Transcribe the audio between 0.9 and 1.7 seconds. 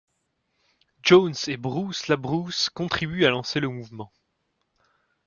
Jones et